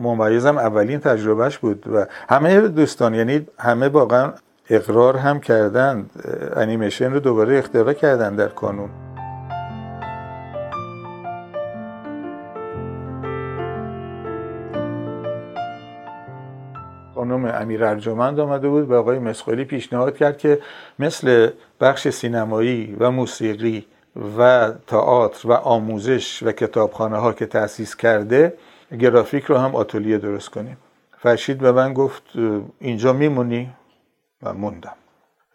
ممیزم 0.03 0.59
اولین 0.59 0.99
تجربهش 1.01 1.59
بود 1.59 1.87
و 1.95 2.07
همه 2.29 2.69
دوستان 2.69 3.15
یعنی 3.15 3.47
همه 3.59 3.89
واقعا 3.89 4.33
اقرار 4.71 5.17
هم 5.17 5.41
کردن 5.41 6.11
انیمیشن 6.57 7.13
رو 7.13 7.21
دوباره 7.21 7.59
اختراع 7.59 7.93
کردن 7.93 8.37
در 8.37 8.49
کانون. 8.49 8.91
خانم 17.15 17.45
امیر 17.45 17.85
ارجمند 17.85 18.41
آمده 18.41 18.69
بود 18.69 18.89
به 18.89 18.97
آقای 18.97 19.19
مسخالی 19.19 19.65
پیشنهاد 19.65 20.17
کرد 20.17 20.39
که 20.39 20.59
مثل 20.99 21.51
بخش 21.81 22.09
سینمایی 22.09 22.97
و 23.01 23.11
موسیقی 23.11 23.87
و 24.39 24.71
تئاتر 24.87 25.49
و 25.49 25.53
آموزش 25.53 26.43
و 26.43 26.53
کتابخانه 26.53 27.17
ها 27.17 27.33
که 27.33 27.47
تأسیس 27.47 27.97
کرده 27.97 28.55
گرافیک 29.01 29.45
رو 29.45 29.57
هم 29.57 29.77
آتلیه 29.77 30.19
درست 30.19 30.49
کنیم. 30.49 30.77
فرشید 31.19 31.59
به 31.59 31.73
من 31.73 31.93
گفت 31.93 32.23
اینجا 32.79 33.13
میمونی؟ 33.13 33.71
و 34.43 34.53
موندم. 34.53 34.97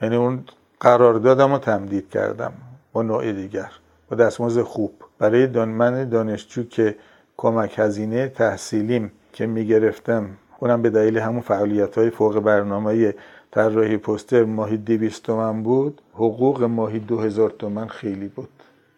یعنی 0.02 0.16
اون 0.16 0.44
قراردادم 0.80 1.52
رو 1.52 1.58
تمدید 1.58 2.10
کردم 2.10 2.54
با 2.94 3.02
نوع 3.02 3.32
دیگر. 3.32 3.72
با 4.10 4.16
دستمزد 4.16 4.62
خوب. 4.62 4.94
برای 5.20 5.48
دان 5.48 5.70
من 5.70 6.10
دانشجو 6.10 6.64
که 6.64 6.96
کمک 7.38 7.80
هزینه 7.80 8.28
تحصیلیم 8.28 9.12
که 9.34 9.46
می‌گرفتم 9.46 10.30
اونم 10.62 10.82
به 10.82 10.90
دلیل 10.90 11.18
همون 11.18 11.42
فعالیت 11.42 11.98
های 11.98 12.10
فوق 12.10 12.40
برنامه 12.40 13.14
طراحی 13.52 13.98
پوستر 13.98 14.44
ماهی 14.44 14.78
200 14.78 15.24
تومن 15.24 15.64
بود. 15.64 16.02
حقوق 16.14 16.64
ماهی 16.64 17.00
2000 17.00 17.50
تومن 17.50 17.88
خیلی 17.88 18.28
بود. 18.28 18.50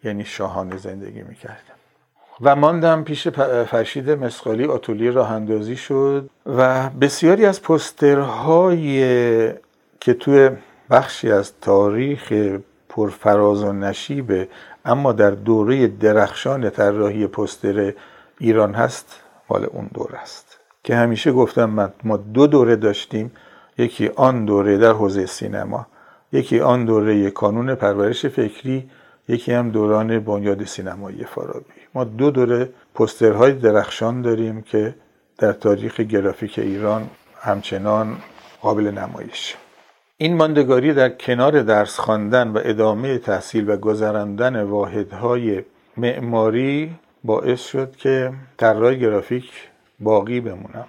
یعنی 0.04 0.24
شاهانه 0.24 0.76
زندگی 0.76 1.22
می‌کردم. 1.22 1.74
و 2.40 2.56
ماندم 2.56 3.04
پیش 3.04 3.28
فرشید 3.68 4.10
مسقالی 4.10 4.64
آتولی 4.64 5.10
راه 5.10 5.32
اندازی 5.32 5.76
شد 5.76 6.30
و 6.46 6.90
بسیاری 6.90 7.46
از 7.46 7.62
پسترهای 7.62 8.98
که 10.00 10.14
توی 10.14 10.50
بخشی 10.90 11.30
از 11.30 11.52
تاریخ 11.60 12.32
پرفراز 12.88 13.62
و 13.62 13.72
نشیبه 13.72 14.48
اما 14.84 15.12
در 15.12 15.30
دوره 15.30 15.86
درخشان 15.86 16.70
طراحی 16.70 17.26
پستر 17.26 17.94
ایران 18.38 18.74
هست 18.74 19.20
مال 19.50 19.64
اون 19.64 19.90
دوره 19.94 20.18
است. 20.18 20.43
که 20.84 20.96
همیشه 20.96 21.32
گفتم 21.32 21.92
ما 22.04 22.16
دو 22.16 22.46
دوره 22.46 22.76
داشتیم 22.76 23.32
یکی 23.78 24.08
آن 24.08 24.44
دوره 24.44 24.78
در 24.78 24.92
حوزه 24.92 25.26
سینما 25.26 25.86
یکی 26.32 26.60
آن 26.60 26.84
دوره 26.84 27.30
کانون 27.30 27.74
پرورش 27.74 28.26
فکری 28.26 28.90
یکی 29.28 29.52
هم 29.52 29.70
دوران 29.70 30.18
بنیاد 30.18 30.64
سینمایی 30.64 31.24
فارابی. 31.24 31.80
ما 31.94 32.04
دو 32.04 32.30
دوره 32.30 32.68
پسترهای 32.94 33.52
درخشان 33.52 34.22
داریم 34.22 34.62
که 34.62 34.94
در 35.38 35.52
تاریخ 35.52 36.00
گرافیک 36.00 36.58
ایران 36.58 37.10
همچنان 37.40 38.16
قابل 38.60 38.90
نمایش. 38.90 39.56
این 40.16 40.36
ماندگاری 40.36 40.94
در 40.94 41.08
کنار 41.08 41.62
درس 41.62 41.98
خواندن 41.98 42.48
و 42.48 42.60
ادامه 42.64 43.18
تحصیل 43.18 43.70
و 43.70 43.76
گذراندن 43.76 44.62
واحدهای 44.62 45.62
معماری 45.96 46.94
باعث 47.24 47.60
شد 47.60 47.96
که 47.96 48.32
طراح 48.56 48.94
گرافیک 48.94 49.50
باقی 50.04 50.40
بمونم. 50.40 50.86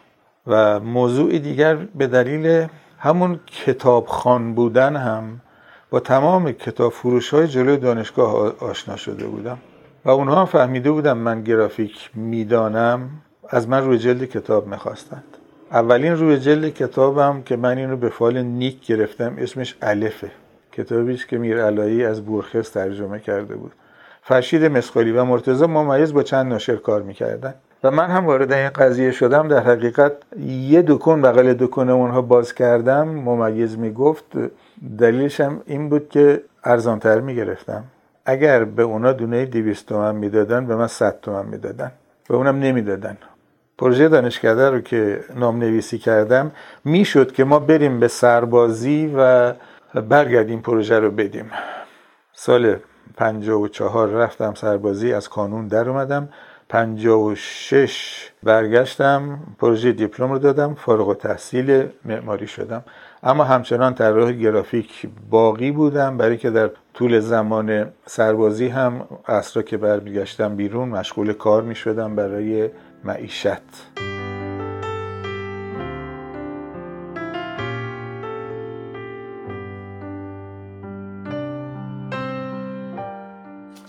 و 0.48 0.80
موضوع 0.80 1.38
دیگر 1.38 1.76
به 1.76 2.08
دلیل 2.08 2.68
همون 3.00 3.40
کتابخان 3.66 4.54
بودن 4.56 4.96
هم 4.96 5.42
با 5.90 6.00
تمام 6.00 6.52
کتاب 6.52 6.92
فروش 6.92 7.34
های 7.34 7.48
جلوی 7.48 7.78
دانشگاه 7.78 8.54
آشنا 8.60 8.96
شده 8.96 9.26
بودم. 9.26 9.58
و 10.06 10.10
اونها 10.10 10.40
هم 10.40 10.46
فهمیده 10.46 10.92
بودم 10.92 11.18
من 11.18 11.44
گرافیک 11.44 12.10
می‌دانم 12.14 13.10
از 13.50 13.70
من 13.70 13.86
روی 13.86 13.98
جلد 13.98 14.26
کتاب 14.26 14.68
می‌خواستند. 14.68 15.24
اولین 15.72 16.16
روی 16.16 16.38
جلد 16.38 16.74
کتابم 16.74 17.42
که 17.42 17.56
من 17.56 17.78
این 17.78 17.90
رو 17.90 17.98
به 17.98 18.10
فال 18.10 18.42
نیک 18.42 18.88
گرفتم 18.88 19.36
اسمش 19.38 19.76
الفه. 19.82 20.32
کتابی 20.72 21.18
که 21.18 21.38
میر 21.38 21.64
علایی 21.64 22.06
از 22.06 22.26
بورخس 22.26 22.70
ترجمه 22.70 23.20
کرده 23.20 23.56
بود. 23.56 23.72
فرشید 24.22 24.66
مسخالی 24.66 25.12
و 25.12 25.24
مرتضی 25.24 25.66
ممیز 25.66 26.14
با 26.14 26.24
چند 26.24 26.46
ناشر 26.46 26.76
کار 26.76 27.02
می‌کردن. 27.02 27.54
و 27.86 27.92
من 27.92 28.10
هم 28.10 28.26
وارد 28.26 28.54
این 28.54 28.70
قضیه 28.70 29.12
شدم 29.12 29.48
در 29.48 29.60
حقیقت 29.60 30.12
یه 30.48 30.82
دکون 30.82 31.22
بغل 31.22 31.54
دکون 31.54 31.90
اونها 31.90 32.22
باز 32.22 32.54
کردم 32.54 33.08
ممیز 33.08 33.78
می‌گفت 33.78 34.26
دلیلش 35.00 35.42
هم 35.42 35.62
این 35.66 35.90
بود 35.90 36.10
که 36.10 36.44
ارزانتر 36.64 37.20
می‌گرفتم. 37.20 37.84
اگر 38.26 38.64
به 38.64 38.84
اونا 38.84 39.12
دونه 39.12 39.46
200 39.46 39.86
تومن 39.86 40.16
می‌دادن 40.16 40.66
به 40.66 40.76
من 40.76 40.88
100 40.88 41.20
تومن 41.22 41.46
می‌دادن. 41.46 41.92
به 42.30 42.36
اونم 42.36 42.60
نمی‌دادن. 42.60 43.18
پروژه 43.78 44.10
دانشکده 44.10 44.70
رو 44.70 44.80
که 44.82 45.20
نام 45.36 45.60
نویسی 45.60 45.98
کردم 45.98 46.52
می‌شد 46.86 47.32
که 47.32 47.44
ما 47.44 47.60
بریم 47.60 48.00
به 48.00 48.08
سربازی 48.08 49.14
و 49.18 49.54
برگردیم 50.02 50.62
پروژه 50.62 51.00
رو 51.00 51.12
بدیم. 51.12 51.52
سال 52.34 52.76
54 53.18 54.08
رفتم 54.10 54.54
سربازی 54.54 55.14
از 55.14 55.30
کانون 55.30 55.68
در 55.68 55.90
اومدم. 55.90 56.30
56 56.70 58.30
برگشتم 58.44 59.40
پروژه 59.60 59.92
دیپلم 59.92 60.32
رو 60.32 60.40
دادم 60.40 60.74
فارغ 60.74 61.08
و 61.08 61.14
تحصیل 61.14 61.88
معماری 62.06 62.48
شدم. 62.48 62.84
اما 63.24 63.44
همچنان 63.44 63.96
طراح 63.96 64.32
گرافیک 64.32 65.08
باقی 65.30 65.72
بودم 65.72 66.18
برای 66.18 66.38
که 66.38 66.50
در 66.50 66.70
طول 66.94 67.20
زمان 67.20 67.92
سربازی 68.06 68.68
هم 68.68 69.08
اصرا 69.28 69.64
که 69.64 69.78
برمیگشتم 69.78 70.56
بیرون 70.56 70.90
مشغول 70.90 71.34
کار 71.34 71.62
می 71.62 71.76
شدم 71.76 72.16
برای 72.16 72.70
معیشت. 73.04 73.62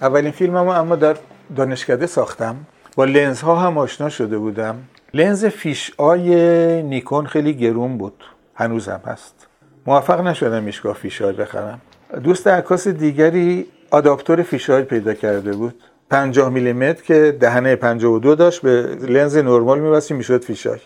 اولین 0.03 0.31
فیلممو 0.31 0.71
اما 0.71 0.97
در 0.97 1.17
دانشکده 1.57 2.07
ساختم. 2.07 2.57
با 2.97 3.05
لنز 3.05 3.41
ها 3.41 3.57
هم 3.57 3.79
آشنا 3.79 4.09
شده 4.09 4.39
بودم. 4.39 4.77
لنز 5.15 5.45
fisheye 5.45 6.83
نیکون 6.83 7.27
خیلی 7.27 7.55
گرون 7.55 7.99
بود. 7.99 8.25
هنوزم 8.55 9.01
هست. 9.07 9.47
موفق 9.87 10.21
نشدم 10.21 10.63
هیچگاه 10.63 10.95
fisheye 10.95 11.33
بخرم. 11.33 11.81
دوست 12.25 12.47
عکاس 12.47 12.89
دیگری 12.89 13.67
آداپتور 13.91 14.43
fisheye 14.43 14.83
پیدا 14.83 15.15
کرده 15.15 15.53
بود. 15.53 15.75
50 16.11 16.49
میلیمتر 16.49 17.03
که 17.03 17.37
دهنه 17.41 17.77
52 17.77 18.35
داشت 18.35 18.63
به 18.63 18.83
لنز 19.09 19.37
نرمال 19.37 19.79
میبستی 19.79 20.15
می‌شد 20.15 20.45
fisheye 20.45 20.79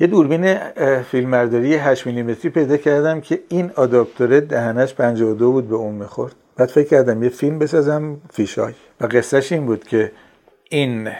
یه 0.00 0.06
دوربین 0.06 0.58
فیلمبرداری 1.02 1.74
8 1.74 2.06
میلیمتری 2.06 2.50
پیدا 2.50 2.76
کردم 2.76 3.20
که 3.20 3.40
این 3.48 3.70
آداپتور 3.76 4.40
دهنش 4.40 4.94
52 4.94 5.52
بود 5.52 5.68
به 5.68 5.74
اون 5.74 5.94
می‌خورد. 5.94 6.34
بعد 6.58 6.68
فکر 6.68 6.88
کردم 6.88 7.22
یه 7.22 7.28
فیلم 7.28 7.58
بسازم 7.58 8.16
fisheye. 8.30 8.72
و 9.00 9.06
قصهش 9.06 9.52
این 9.52 9.66
بود 9.66 9.84
که 9.84 10.12
این 10.70 11.10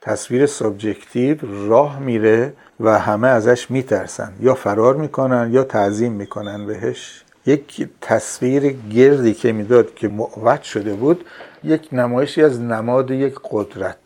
تصویر 0.00 0.46
subjective 0.46 1.36
راه 1.68 1.98
میره 1.98 2.52
و 2.80 2.98
همه 2.98 3.28
ازش 3.28 3.70
میترسن. 3.70 4.32
یا 4.40 4.54
فرار 4.54 4.96
می‌کنن 4.96 5.48
یا 5.52 5.64
تعظیم 5.64 6.12
می‌کنن 6.12 6.66
بهش. 6.66 7.24
یک 7.46 7.88
تصویر 8.00 8.76
گردی 8.90 9.34
که 9.34 9.52
می‌داد 9.52 9.94
که 9.94 10.08
معوج 10.08 10.62
شده 10.62 10.94
بود 10.94 11.24
یک 11.64 11.88
نمایشی 11.92 12.42
از 12.42 12.60
نماد 12.60 13.10
یک 13.10 13.34
قدرت 13.50 13.98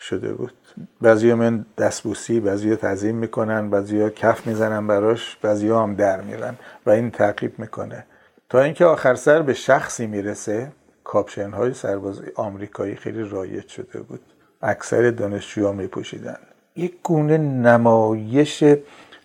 شده 0.00 0.32
بود. 0.32 0.52
بعضی 1.00 1.34
من 1.34 1.66
دستبوسی 1.78 2.40
بعضی 2.40 2.76
تعظیم 2.76 3.16
می‌کنن 3.16 3.70
بعضی 3.70 4.10
کف 4.10 4.46
می‌زنن 4.46 4.86
براش 4.86 5.36
بعضی 5.42 5.68
هم 5.68 5.94
در 5.94 6.20
میرن 6.20 6.54
و 6.86 6.90
این 6.90 7.10
تعقیب 7.10 7.58
می‌کنه. 7.58 8.06
تا 8.48 8.60
اینکه 8.60 8.84
آخر 8.84 9.14
سر 9.14 9.42
به 9.42 9.54
شخصی 9.54 10.06
می‌رسه 10.06 10.72
کاپشن 11.04 11.50
های 11.50 11.74
سرباز 11.74 12.22
آمریکایی 12.34 12.96
خیلی 12.96 13.22
رایج 13.22 13.68
شده 13.68 14.00
بود. 14.00 14.20
اکثر 14.62 15.10
دانشجوها 15.10 15.72
میپوشیدن. 15.72 16.36
یک 16.76 16.94
گونه 17.02 17.38
نمایش 17.38 18.64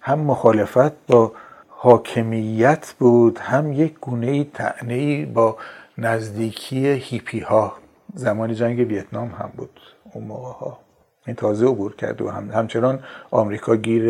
هم 0.01 0.19
مخالفت 0.19 1.07
با 1.07 1.31
حاکمیت 1.67 2.93
بود 2.99 3.37
هم 3.37 3.73
یک 3.73 3.99
گونه 3.99 4.43
تعنی 4.43 5.25
با 5.25 5.57
نزدیکی 5.97 6.87
هیپی 6.87 7.39
ها 7.39 7.73
زمان 8.13 8.53
جنگ 8.53 8.79
ویتنام 8.79 9.27
هم 9.27 9.51
بود 9.57 9.79
اون 10.13 10.23
موقع 10.23 10.51
ها. 10.51 10.79
این 11.27 11.35
تازه 11.35 11.65
عبور 11.65 11.95
کرد 11.95 12.21
و 12.21 12.29
هم 12.29 12.51
همچنان 12.51 12.99
آمریکا 13.31 13.75
گیر 13.75 14.05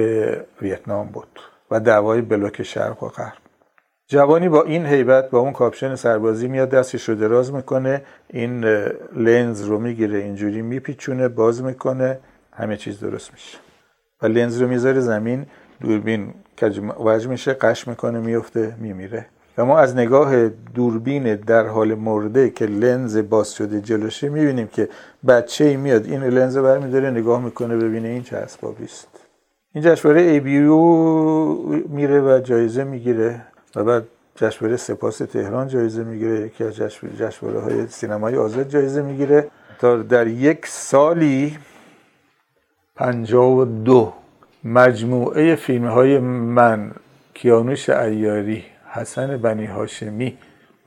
ویتنام 0.61 1.07
بود 1.07 1.39
و 1.71 1.79
دعوای 1.79 2.21
بلوک 2.21 2.63
شرق 2.63 3.03
و 3.03 3.07
غرب. 3.07 3.50
جوانی 4.11 4.49
با 4.49 4.63
این 4.63 4.85
هیبت 4.85 5.29
با 5.29 5.39
اون 5.39 5.53
کاپشن 5.53 5.95
سربازی 5.95 6.47
میاد 6.47 6.69
دستش 6.69 7.09
رو 7.09 7.15
دراز 7.15 7.53
می‌کنه 7.53 8.01
این 8.29 8.65
لنز 9.15 9.61
رو 9.61 9.79
می‌گیره 9.79 10.19
اینجوری 10.19 10.61
میپیچونه 10.61 11.27
باز 11.27 11.63
می‌کنه 11.63 12.19
همه 12.53 12.77
چیز 12.77 12.99
درست 12.99 13.31
میشه. 13.33 13.57
و 14.21 14.27
لنز 14.27 14.61
رو 14.61 14.67
می‌ذاره 14.67 14.99
زمین 14.99 15.45
دوربین 15.81 16.33
وجه 16.99 17.29
میشه 17.29 17.53
قش 17.53 17.87
می‌کنه 17.87 18.19
میفته 18.19 18.75
میمیره. 18.79 19.25
و 19.57 19.65
ما 19.65 19.79
از 19.79 19.95
نگاه 19.95 20.49
دوربین 20.49 21.35
در 21.35 21.67
حال 21.67 21.93
مرده 21.95 22.49
که 22.49 22.65
لنز 22.65 23.17
باز 23.17 23.53
شده 23.53 23.81
جلوشه 23.81 24.29
می‌بینیم 24.29 24.67
که 24.67 24.89
بچه 25.27 25.65
ای 25.65 25.77
میاد 25.77 26.05
این 26.05 26.23
لنز 26.23 26.57
برمیداره 26.57 27.09
نگاه 27.09 27.43
می‌کنه 27.43 27.77
ببینه 27.77 28.07
این 28.07 28.23
چه 28.23 28.37
اسبابی 28.37 28.83
است. 28.83 29.07
این 29.73 29.83
جشنواره 29.83 30.21
ای 30.21 30.39
میره 31.89 32.21
و 32.21 32.39
جایزه 32.43 32.83
می‌گیره. 32.83 33.41
و 33.75 33.83
بعد 33.83 34.03
جشنواره 34.35 34.77
سپاس 34.77 35.17
تهران 35.17 35.67
جایزه 35.67 36.03
می‌گیره 36.03 36.39
یکی 36.39 36.63
از 36.63 36.75
جشنواره 37.17 37.59
های 37.59 37.87
سینمای 37.87 38.35
آزاد 38.35 38.69
جایزه 38.69 39.01
می‌گیره. 39.01 39.47
تا 39.79 39.97
در 39.97 40.27
یک 40.27 40.65
سالی 40.65 41.57
پنجاه 42.95 43.51
و 43.51 43.65
دو 43.65 44.13
مجموعه 44.63 45.55
فیلم 45.55 45.87
های 45.87 46.19
من 46.19 46.91
کیانوش 47.33 47.89
ایاری 47.89 48.63
حسن 48.91 49.37
بنی 49.37 49.65
هاشمی 49.65 50.37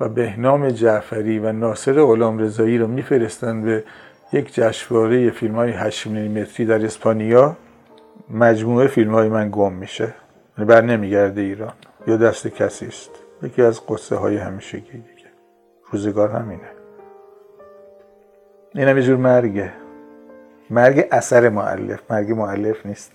و 0.00 0.08
بهنام 0.08 0.68
جعفری 0.68 1.38
و 1.38 1.52
ناصر 1.52 2.02
غلام 2.02 2.38
رضایی 2.38 2.78
رو 2.78 2.86
میفرستن 2.86 3.62
به 3.62 3.84
یک 4.32 4.54
جشنواره 4.54 5.30
فیلم 5.30 5.54
های 5.54 5.70
8 5.70 6.06
میلیمتری 6.06 6.66
در 6.66 6.84
اسپانیا. 6.84 7.56
مجموعه 8.30 8.86
فیلم 8.86 9.14
های 9.14 9.28
من 9.28 9.48
گم 9.52 9.72
میشه. 9.72 10.14
یعنی 10.58 10.68
بر 10.68 10.80
نمیگرده 10.80 11.40
ایران. 11.40 11.72
یا 12.06 12.16
دست 12.16 12.46
کسی 12.46 12.86
است؟ 12.86 13.10
یکی 13.42 13.62
از 13.62 13.86
قصه 13.86 14.16
های 14.16 14.36
همیشگی 14.36 14.92
دیگه. 14.92 15.28
روزگار 15.90 16.30
همینه. 16.30 16.68
این 18.74 18.88
هم 18.88 19.00
جور 19.00 19.16
مرگه. 19.16 19.72
مرگ 20.70 21.08
اثر 21.10 21.48
معلف 21.48 22.10
مرگ 22.10 22.32
معلف 22.32 22.86
نیست. 22.86 23.12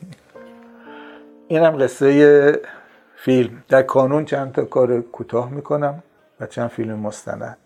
این 1.47 1.63
هم 1.63 1.83
قصه 1.83 2.61
فیلم. 3.15 3.63
در 3.67 3.81
کانون 3.81 4.25
چند 4.25 4.51
تا 4.51 4.65
کار 4.65 5.01
کوتاه 5.01 5.49
می‌کنم 5.51 6.03
و 6.39 6.45
چند 6.45 6.69
فیلم 6.69 6.99
مستند 6.99 7.57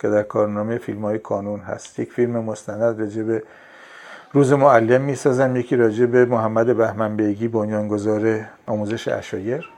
که 0.00 0.08
در 0.08 0.22
کارنامه 0.22 0.78
فیلم 0.78 1.04
های 1.04 1.18
کانون 1.18 1.60
هست. 1.60 1.98
یک 1.98 2.12
فیلم 2.12 2.44
مستند 2.44 3.02
رجب 3.02 3.42
روز 4.32 4.52
معلم 4.52 5.00
می‌سازم. 5.00 5.56
یکی 5.56 5.76
راجع 5.76 6.06
به 6.06 6.24
محمد 6.24 6.76
بهمن 6.76 7.16
بیگی 7.16 7.48
بنیانگذار 7.48 8.40
آموزش 8.66 9.08
اشایر. 9.08 9.70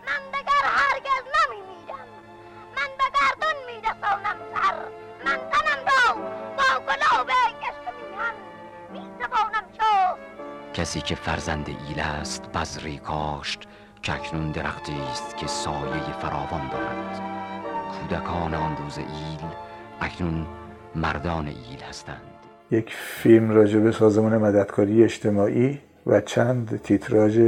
کسی 10.75 11.01
که 11.01 11.15
فرزند 11.15 11.69
ایل 11.69 12.01
است 12.01 12.53
بذری 12.53 12.99
کاشت 12.99 13.69
که 14.03 14.15
اکنون 14.15 14.51
درختی 14.51 14.93
است 15.13 15.37
که 15.37 15.47
سایه 15.47 16.13
فراوان 16.21 16.69
دارد. 16.69 17.21
کودکان 17.93 18.55
آن 18.55 18.77
روز 18.77 18.99
ایل 18.99 19.51
اکنون 20.01 20.47
مردان 20.95 21.47
ایل 21.47 21.83
هستند. 21.89 22.23
یک 22.71 22.95
فیلم 22.95 23.51
راجع 23.51 23.79
به 23.79 23.93
سازمان 23.93 24.39
مددکاری 24.39 25.05
اجتماعی 25.05 25.81
و 26.07 26.21
چند 26.21 26.81
تیتراژ 26.83 27.39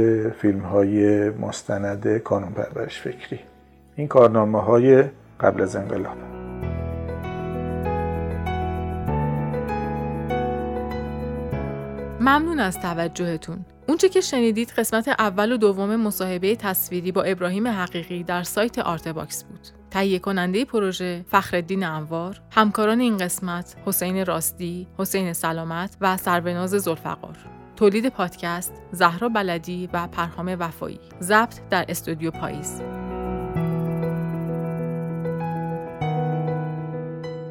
فیلم 0.41 0.61
های 0.61 1.29
مستند 1.29 2.17
کانون 2.17 2.51
پرورش 2.51 3.01
فکری. 3.01 3.39
این 3.95 4.07
کارنامه 4.07 4.61
های 4.61 5.03
قبل 5.39 5.61
از 5.61 5.75
انقلاب. 5.75 6.26
ممنون 12.27 12.59
از 12.59 12.79
توجهتون. 12.79 13.65
اونچه 13.87 14.09
که 14.09 14.21
شنیدید 14.21 14.69
قسمت 14.69 15.07
اول 15.07 15.51
و 15.51 15.57
دوم 15.57 15.95
مصاحبه 15.95 16.55
تصویری 16.55 17.11
با 17.11 17.23
ابراهیم 17.23 17.67
حقیقی 17.67 18.23
در 18.23 18.43
سایت 18.43 18.79
Artbox 18.79 19.43
بود. 19.43 19.67
تهیه 19.91 20.19
کننده 20.19 20.65
پروژه 20.65 21.25
فخرالدین 21.29 21.83
انوار، 21.83 22.41
همکاران 22.51 22.99
این 22.99 23.17
قسمت 23.17 23.75
حسین 23.85 24.25
راستی، 24.25 24.87
حسین 24.97 25.33
سلامت 25.33 25.97
و 26.01 26.17
سروناز 26.17 26.69
ذوالفقار. 26.69 27.37
تولید 27.75 28.09
پادکست 28.09 28.73
زهرا 28.91 29.29
بلدی 29.29 29.89
و 29.93 30.07
پرهام 30.07 30.55
وفایی. 30.59 30.99
ضبط 31.21 31.59
در 31.69 31.85
استودیو 31.89 32.31
پاییز. 32.31 32.81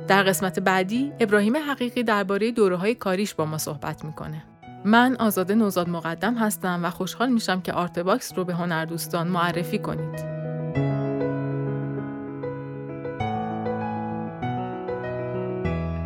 در 0.08 0.22
قسمت 0.22 0.60
بعدی 0.60 1.12
ابراهیم 1.20 1.56
حقیقی 1.56 2.02
درباره 2.02 2.50
دوره 2.50 2.76
های 2.76 2.94
کاریش 2.94 3.34
با 3.34 3.44
ما 3.44 3.58
صحبت 3.58 4.04
می‌کنه. 4.04 4.42
من 4.86 5.16
آزاده 5.20 5.54
نوزاد 5.54 5.88
مقدم 5.88 6.34
هستم 6.34 6.80
و 6.84 6.90
خوشحال 6.90 7.28
میشم 7.32 7.60
که 7.60 7.72
Artbox 7.72 8.32
رو 8.36 8.44
به 8.44 8.54
هنردوستان 8.54 9.28
معرفی 9.28 9.78
کنید. 9.78 10.36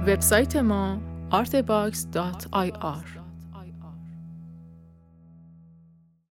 وبسایت 0.07 0.57
ما 0.57 0.99
artbox.ir 1.33 3.19